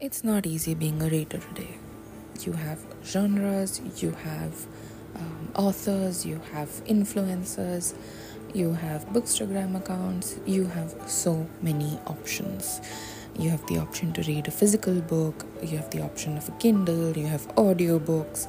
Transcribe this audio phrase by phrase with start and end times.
[0.00, 1.76] It's not easy being a reader today.
[2.42, 4.54] You have genres, you have
[5.16, 7.94] um, authors, you have influencers,
[8.54, 12.80] you have bookstagram accounts, you have so many options.
[13.36, 16.52] You have the option to read a physical book, you have the option of a
[16.52, 18.48] Kindle, you have audiobooks,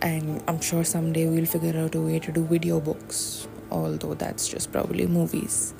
[0.00, 4.48] and I'm sure someday we'll figure out a way to do video books, although that's
[4.48, 5.74] just probably movies.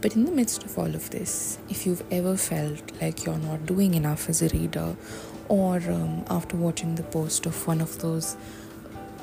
[0.00, 3.66] But in the midst of all of this, if you've ever felt like you're not
[3.66, 4.94] doing enough as a reader,
[5.48, 8.36] or um, after watching the post of one of those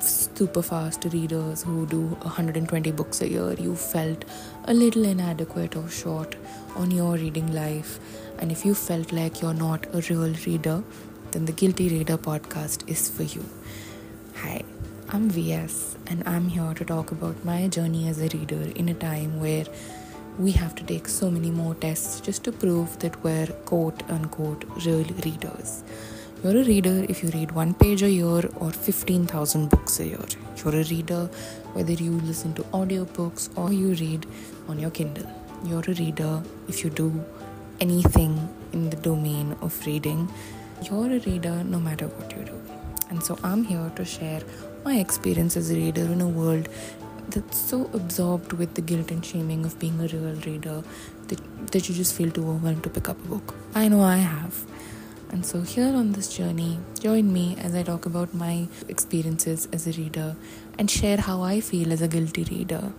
[0.00, 4.26] super fast readers who do 120 books a year, you felt
[4.64, 6.36] a little inadequate or short
[6.74, 7.98] on your reading life,
[8.38, 10.82] and if you felt like you're not a real reader,
[11.30, 13.44] then the Guilty Reader podcast is for you.
[14.36, 14.62] Hi,
[15.08, 18.94] I'm VS, and I'm here to talk about my journey as a reader in a
[18.94, 19.64] time where
[20.38, 24.64] we have to take so many more tests just to prove that we're quote unquote
[24.84, 25.82] real readers.
[26.44, 30.26] You're a reader if you read one page a year or 15,000 books a year.
[30.56, 31.30] You're a reader
[31.72, 34.26] whether you listen to audiobooks or you read
[34.68, 35.26] on your Kindle.
[35.64, 37.24] You're a reader if you do
[37.80, 40.30] anything in the domain of reading.
[40.82, 42.60] You're a reader no matter what you do.
[43.08, 44.42] And so I'm here to share
[44.84, 46.68] my experience as a reader in a world
[47.28, 50.82] that's so absorbed with the guilt and shaming of being a real reader
[51.28, 53.54] that, that you just feel too overwhelmed to pick up a book.
[53.74, 54.64] I know I have.
[55.30, 59.86] And so, here on this journey, join me as I talk about my experiences as
[59.86, 60.36] a reader
[60.78, 62.92] and share how I feel as a guilty reader